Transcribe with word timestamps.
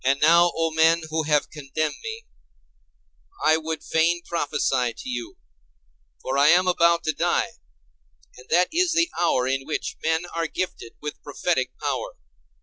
And 0.03 0.19
now, 0.19 0.51
O 0.55 0.71
men 0.71 1.03
who 1.11 1.25
have 1.29 1.51
condemned 1.51 1.97
me, 2.03 2.25
I 3.45 3.57
would 3.57 3.83
fain 3.83 4.23
prophesy 4.25 4.95
to 4.95 5.07
you; 5.07 5.37
for 6.23 6.39
I 6.39 6.47
am 6.47 6.67
about 6.67 7.03
to 7.03 7.13
die, 7.13 7.51
and 8.35 8.49
that 8.49 8.69
is 8.73 8.93
the 8.93 9.11
hour 9.19 9.47
in 9.47 9.63
which 9.67 9.97
men 10.03 10.25
are 10.25 10.47
gifted 10.47 10.93
with 11.03 11.21
prophetic 11.21 11.77
power. 11.79 12.15